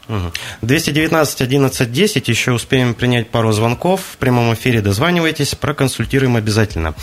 [0.63, 4.01] 219 11 10, еще успеем принять пару звонков.
[4.13, 6.95] В прямом эфире дозванивайтесь, проконсультируем обязательно.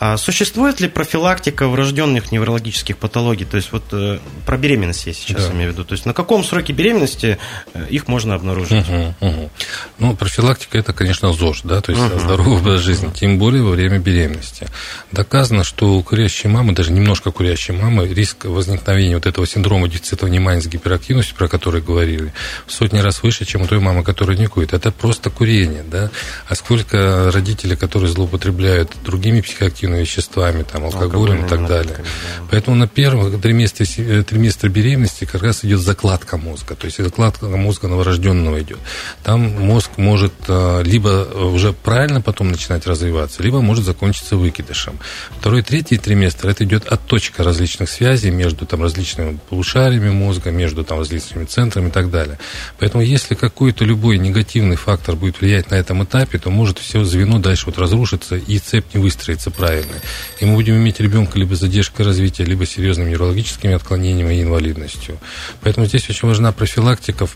[0.00, 3.46] А существует ли профилактика врожденных неврологических патологий?
[3.46, 5.52] То есть вот э, про беременность я сейчас да.
[5.52, 5.84] имею в виду.
[5.84, 7.38] То есть на каком сроке беременности
[7.72, 8.88] э, их можно обнаружить?
[8.88, 9.50] Угу, угу.
[9.98, 12.18] Ну, профилактика это, конечно, ЗОЖ, да, то есть угу.
[12.18, 14.66] здоровый образ жизни, тем более во время беременности.
[15.12, 20.26] Доказано, что у курящей мамы, даже немножко курящей мамы, риск возникновения вот этого синдрома дефицита
[20.26, 22.32] внимания с гиперактивностью, про который говорили,
[22.66, 24.72] в сотни раз выше, чем у той мамы, которая не курит.
[24.74, 26.10] Это просто курение, да.
[26.48, 31.96] А сколько родителей, которые злоупотребляют другими психоактивными веществами, там, алкоголем и так далее.
[31.98, 32.04] Да.
[32.50, 37.88] Поэтому на первом триместре, триместре беременности как раз идет закладка мозга, то есть закладка мозга
[37.88, 38.78] новорожденного идет.
[39.22, 44.98] Там мозг может либо уже правильно потом начинать развиваться, либо может закончиться выкидышем.
[45.38, 51.00] Второй, третий триместр это идет отточка различных связей между там, различными полушариями мозга, между там,
[51.00, 52.38] различными центрами и так далее.
[52.78, 57.38] Поэтому если какой-то любой негативный фактор будет влиять на этом этапе, то может все звено
[57.40, 60.00] дальше вот разрушиться и цепь не выстроится правильно правильной.
[60.40, 65.18] И мы будем иметь ребенка либо задержкой развития, либо серьезными неврологическими отклонениями и инвалидностью.
[65.62, 67.26] Поэтому здесь очень важна профилактика.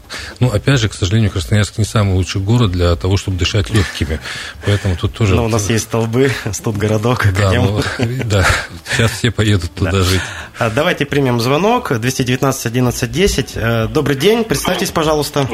[0.40, 4.20] Ну, опять же, к сожалению, Красноярск не самый лучший город для того, чтобы дышать легкими.
[4.64, 5.34] Поэтому тут тоже...
[5.34, 7.82] Но у нас есть столбы, студгородок, да, ну,
[8.24, 8.46] да,
[8.92, 10.02] сейчас все поедут туда да.
[10.02, 10.20] жить.
[10.58, 11.92] А, давайте примем звонок.
[11.98, 13.92] 219 11 10.
[13.92, 15.48] Добрый день, представьтесь, пожалуйста.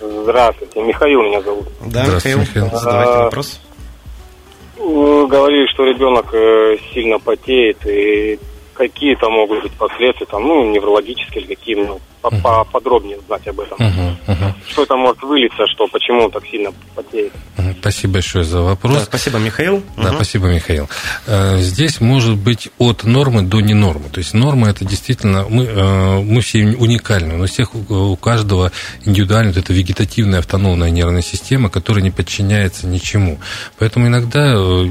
[0.00, 1.68] Здравствуйте, Михаил меня зовут.
[1.86, 2.70] Да, Михаил, Михаил.
[2.70, 3.60] задавайте вопрос.
[4.78, 8.38] Говорили, что ребенок э, сильно потеет, и
[8.74, 12.42] какие то могут быть последствия, там, ну, неврологические или какие, ну, uh-huh.
[12.42, 13.78] поподробнее знать об этом.
[13.78, 14.16] Uh-huh.
[14.26, 14.52] Uh-huh.
[14.70, 17.32] Что это может вылиться, что почему он так сильно потеет.
[17.56, 17.74] Uh-huh.
[17.80, 18.94] Спасибо большое за вопрос.
[18.94, 19.82] Да, спасибо, Михаил.
[19.96, 20.88] Да, спасибо, Михаил.
[21.26, 24.08] Э, здесь может быть от нормы до не нормы.
[24.10, 28.72] То есть норма это действительно, мы, э, мы все уникальны, у всех, у каждого
[29.04, 33.38] индивидуально вот эта вегетативная автономная нервная система, которая не подчиняется ничему.
[33.78, 34.84] Поэтому иногда э,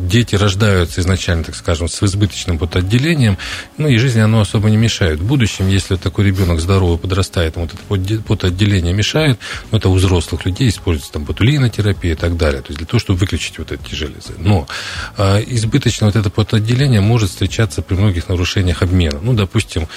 [0.00, 3.38] дети рождаются изначально, так скажем, с избыточным потоотделением,
[3.78, 5.20] ну и жизни оно особо не мешает.
[5.20, 9.38] В будущем, если такой ребенок ребенок здоровый подрастает, вот это потоотделение мешает,
[9.70, 13.00] но это у взрослых людей используется там ботулинотерапия и так далее, то есть для того,
[13.00, 14.34] чтобы выключить вот эти железы.
[14.38, 14.66] Но
[15.16, 19.18] э, избыточно вот это потоотделение может встречаться при многих нарушениях обмена.
[19.20, 19.88] Ну, допустим,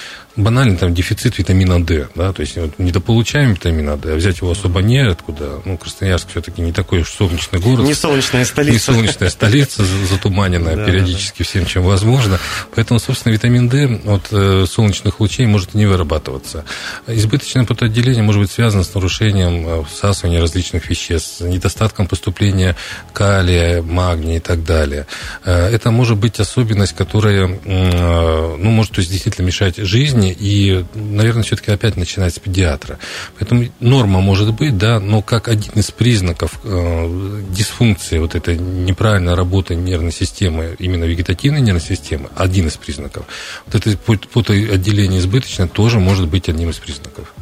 [0.42, 4.50] банальный там дефицит витамина D, да, то есть вот, недополучаем витамина D, а взять его
[4.50, 5.60] особо неоткуда.
[5.64, 7.86] Ну, Красноярск все-таки не такой уж солнечный город.
[7.86, 8.72] Не солнечная столица.
[8.72, 12.38] Не солнечная столица, затуманенная периодически всем, чем возможно.
[12.74, 16.64] Поэтому, собственно, витамин D от э, солнечных лучей может не вырабатываться.
[17.06, 22.76] Избыточное потоотделение может быть связано с нарушением э, всасывания различных веществ, с недостатком поступления
[23.12, 25.06] калия, магния и так далее.
[25.44, 31.42] Э, это может быть особенность, которая, ну, может, то есть действительно мешать жизни, и, наверное,
[31.42, 32.98] все-таки опять начинать с педиатра.
[33.38, 39.34] Поэтому норма может быть, да, но как один из признаков э, дисфункции вот этой неправильной
[39.34, 43.26] работы нервной системы, именно вегетативной нервной системы, один из признаков.
[43.66, 47.32] Вот это потоотделение избыточное тоже может быть одним из признаков.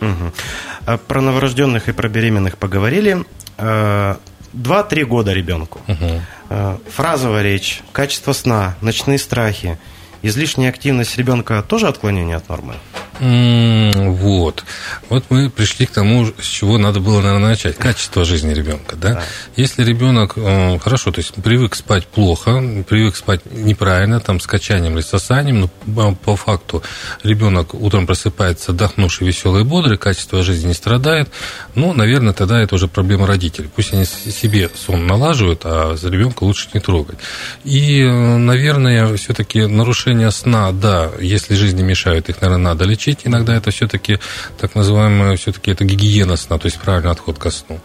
[0.00, 0.98] Угу.
[1.08, 3.24] Про новорожденных и про беременных поговорили.
[3.58, 4.16] Э,
[4.52, 5.80] два-три года ребенку.
[5.88, 6.80] Угу.
[6.94, 9.78] Фразовая речь, качество сна, ночные страхи–
[10.26, 12.74] излишняя активность ребенка тоже отклонение от нормы?
[13.18, 14.64] Вот.
[15.08, 17.76] Вот мы пришли к тому, с чего надо было, наверное, начать.
[17.76, 19.14] Качество жизни ребенка, да?
[19.14, 19.22] да.
[19.56, 24.94] Если ребенок, э, хорошо, то есть привык спать плохо, привык спать неправильно, там, с качанием
[24.94, 26.82] или сосанием, но по факту
[27.22, 31.30] ребенок утром просыпается отдохнувший, веселый и бодрый, качество жизни не страдает,
[31.74, 33.70] ну, наверное, тогда это уже проблема родителей.
[33.74, 37.18] Пусть они себе сон налаживают, а за ребенка лучше не трогать.
[37.64, 43.20] И, э, наверное, все-таки нарушение сна, да, если жизни мешают, их, наверное, надо лечить.
[43.24, 44.18] Иногда это все-таки
[44.58, 47.80] так называемая, все-таки это гигиена сна, то есть правильный отход ко сну.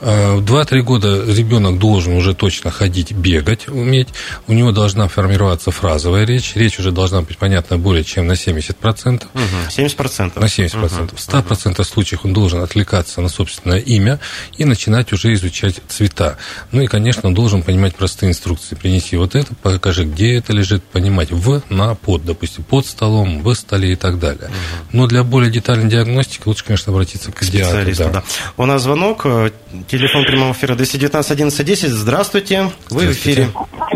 [0.00, 4.08] А, в 2-3 года ребенок должен уже точно ходить, бегать, уметь.
[4.46, 6.54] У него должна формироваться фразовая речь.
[6.54, 9.24] Речь уже должна быть понятна более чем на 70%.
[9.32, 10.40] Угу, 70%?
[10.40, 11.04] На 70%.
[11.04, 11.84] Угу, в 100% угу.
[11.84, 14.20] случаев он должен отвлекаться на собственное имя
[14.56, 16.36] и начинать уже изучать цвета.
[16.72, 18.74] Ну и, конечно, он должен понимать простые инструкции.
[18.74, 23.54] Принеси вот это, покажи, где это лежит, понимать в, на, под, допустим, под столом, в
[23.54, 24.50] столе и так далее.
[24.92, 28.04] Но для более детальной диагностики лучше, конечно, обратиться к, специалисту.
[28.04, 28.10] Да.
[28.10, 28.24] Да.
[28.56, 29.50] У нас звонок, э,
[29.88, 31.90] телефон прямого эфира 219 11 10.
[31.90, 33.48] Здравствуйте, вы в эфире.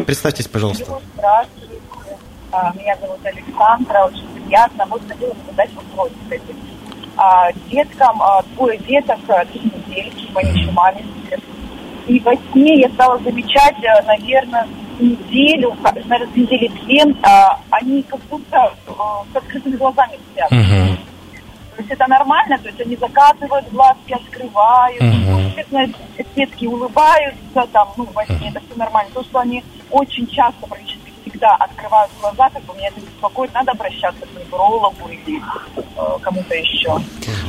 [0.07, 1.01] Представьтесь, пожалуйста.
[1.15, 1.61] Здравствуйте,
[2.53, 4.85] а, меня зовут Александра, очень приятно.
[4.87, 6.11] Вот хотела задать вопрос.
[7.17, 9.19] А, деткам, а, двое деток,
[9.53, 11.39] три недели, они еще маленькие.
[12.07, 14.67] И во сне я стала замечать, э, наверное,
[15.01, 17.03] неделю, наверное, недели две,
[17.71, 18.93] они как будто э,
[19.33, 20.53] с открытыми глазами спят.
[20.53, 20.97] Угу.
[21.77, 26.27] То есть это нормально, то есть они закатывают глазки, открывают, угу.
[26.37, 29.11] детки улыбаются, там, ну, во сне это все нормально.
[29.15, 31.00] То, что они очень часто практически
[31.31, 35.39] всегда открывают глаза, как бы меня это беспокоит, надо обращаться к неврологу или
[35.77, 36.99] э, кому-то еще.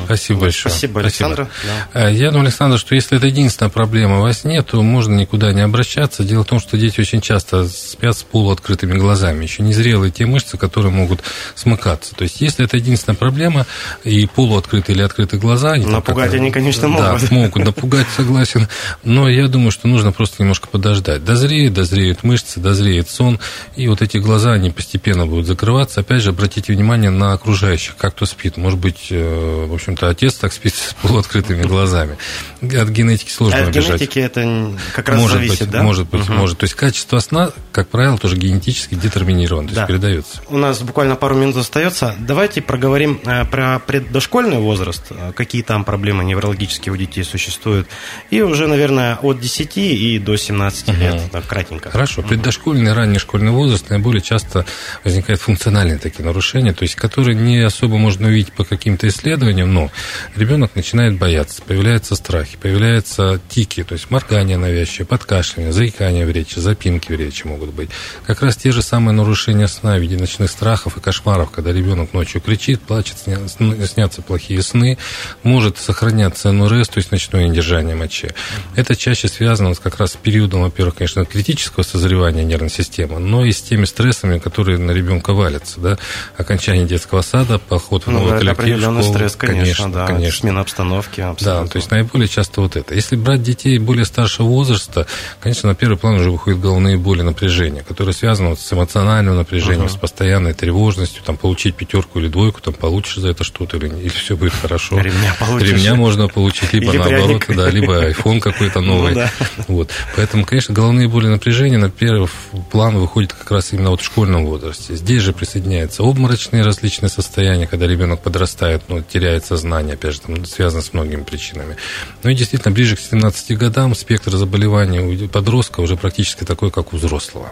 [0.05, 0.71] Спасибо большое.
[0.71, 1.49] Спасибо, Александр.
[1.51, 1.73] Спасибо.
[1.93, 2.09] Да.
[2.09, 5.61] Э, я думаю, Александр, что если это единственная проблема во сне, то можно никуда не
[5.61, 6.23] обращаться.
[6.23, 9.43] Дело в том, что дети очень часто спят с полуоткрытыми глазами.
[9.43, 11.21] Еще не зрелые те мышцы, которые могут
[11.55, 12.15] смыкаться.
[12.15, 13.65] То есть, если это единственная проблема,
[14.03, 15.75] и полуоткрытые или открытые глаза...
[15.75, 17.29] Напугать они, конечно, могут.
[17.29, 18.67] Да, могут напугать, согласен.
[19.03, 21.23] Но я думаю, что нужно просто немножко подождать.
[21.23, 23.39] Дозреет, дозреют мышцы, дозреет сон,
[23.75, 26.01] и вот эти глаза, они постепенно будут закрываться.
[26.01, 28.57] Опять же, обратите внимание на окружающих, как кто спит.
[28.57, 32.17] Может быть, э, в общем-то, отец так спит с полуоткрытыми глазами.
[32.61, 33.91] От генетики сложно а убежать.
[33.91, 35.83] От генетики это как раз может зависит, быть, да?
[35.83, 36.33] Может быть, угу.
[36.33, 36.57] может.
[36.57, 39.87] То есть качество сна, как правило, тоже генетически детерминировано, то есть да.
[39.87, 40.41] передается.
[40.49, 42.15] У нас буквально пару минут остается.
[42.19, 47.87] Давайте проговорим э, про преддошкольный возраст, э, какие там проблемы неврологические у детей существуют.
[48.29, 50.97] И уже, наверное, от 10 и до 17 угу.
[50.97, 51.89] лет, так, кратенько.
[51.89, 52.21] Хорошо.
[52.21, 54.65] Преддошкольный, ранний школьный возраст возраст наиболее часто
[55.03, 59.91] возникают функциональные такие нарушения, то есть которые не особо можно увидеть по каким-то исследованиям, но
[60.35, 66.57] ребенок начинает бояться, появляются страхи, появляются тики, то есть моргание навязчивое, подкашливание, заикание в речи,
[66.57, 67.89] запинки в речи могут быть.
[68.25, 72.13] Как раз те же самые нарушения сна в виде ночных страхов и кошмаров, когда ребенок
[72.13, 74.97] ночью кричит, плачет, снятся плохие сны,
[75.43, 78.29] может сохраняться НРС, то есть ночное недержание мочи.
[78.75, 83.50] Это чаще связано как раз с периодом, во-первых, конечно, критического созревания нервной системы, но и
[83.57, 85.97] с теми стрессами, которые на ребенка валятся, да,
[86.37, 90.39] окончание детского сада, поход в ну, новый коллектив, определенный школу, стресс, конечно, конечно, да, конечно.
[90.39, 91.65] смена обстановки, абсолютно.
[91.65, 92.93] Да, то есть наиболее часто вот это.
[92.93, 95.07] Если брать детей более старшего возраста,
[95.39, 99.85] конечно, на первый план уже выходят головные боли, напряжения, которые связаны вот с эмоциональным напряжением,
[99.85, 99.93] uh-huh.
[99.93, 104.09] с постоянной тревожностью, там получить пятерку или двойку, там получишь за это что-то или, или
[104.09, 104.99] все будет хорошо.
[104.99, 105.69] Ремня получишь.
[105.69, 109.13] Ремня можно получить, либо или наоборот, да, либо iPhone какой-то ну новый.
[109.13, 109.31] Ну, да.
[109.67, 109.89] Вот.
[110.15, 112.27] Поэтому, конечно, головные боли, напряжения на первый
[112.71, 114.95] план выходит как раз именно вот в школьном возрасте.
[114.95, 120.45] Здесь же присоединяются обморочные различные состояния, когда ребенок подрастает, но теряет сознание, опять же, там
[120.45, 121.75] связано с многими причинами.
[122.23, 126.93] Ну и действительно, ближе к 17 годам спектр заболеваний у подростка уже практически такой, как
[126.93, 127.51] у взрослого.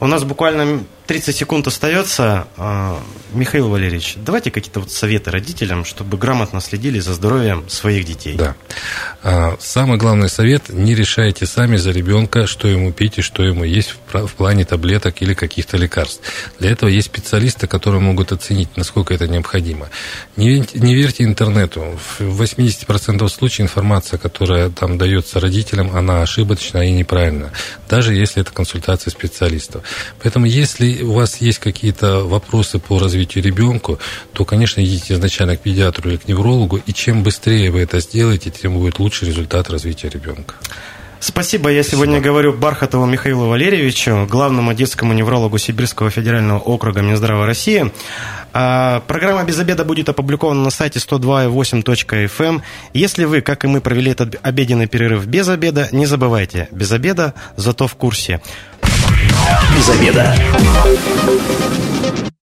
[0.00, 2.46] У нас буквально 30 секунд остается.
[2.56, 3.02] А,
[3.34, 8.36] Михаил Валерьевич, давайте какие-то вот советы родителям, чтобы грамотно следили за здоровьем своих детей.
[8.36, 8.54] Да.
[9.22, 13.64] А, самый главный совет– не решайте сами за ребенка, что ему пить и что ему
[13.64, 16.22] есть в плане таблеток или каких-то лекарств.
[16.58, 19.88] Для этого есть специалисты, которые могут оценить, насколько это необходимо.
[20.36, 21.98] Не, не верьте интернету.
[22.18, 27.52] В 80% случаев информация, которая там дается родителям, она ошибочна и неправильна,
[27.88, 29.82] даже если это консультация специалистов.
[30.22, 33.98] Поэтому если у вас есть какие-то вопросы по развитию ребенка,
[34.32, 38.50] то, конечно, идите изначально к педиатру или к неврологу, и чем быстрее вы это сделаете,
[38.50, 40.54] тем будет лучший результат развития ребенка.
[41.24, 41.70] Спасибо.
[41.70, 42.04] Я Спасибо.
[42.04, 47.90] сегодня говорю Бархатову Михаилу Валерьевичу, главному детскому неврологу Сибирского федерального округа Минздрава России.
[48.52, 52.44] А, программа «Без обеда» будет опубликована на сайте 102.8.fm.
[52.44, 52.62] Эм.
[52.92, 57.32] Если вы, как и мы, провели этот обеденный перерыв без обеда, не забывайте, без обеда,
[57.56, 58.42] зато в курсе.
[59.74, 60.34] Без обеда.